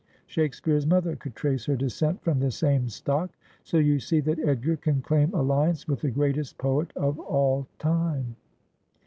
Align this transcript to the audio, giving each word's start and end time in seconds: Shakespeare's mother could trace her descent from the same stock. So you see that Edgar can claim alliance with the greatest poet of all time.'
Shakespeare's 0.25 0.87
mother 0.87 1.15
could 1.15 1.35
trace 1.35 1.65
her 1.67 1.75
descent 1.75 2.23
from 2.23 2.39
the 2.39 2.49
same 2.49 2.89
stock. 2.89 3.29
So 3.63 3.77
you 3.77 3.99
see 3.99 4.19
that 4.21 4.39
Edgar 4.39 4.75
can 4.75 5.03
claim 5.03 5.31
alliance 5.31 5.87
with 5.87 6.01
the 6.01 6.09
greatest 6.09 6.57
poet 6.57 6.91
of 6.95 7.19
all 7.19 7.67
time.' 7.77 8.35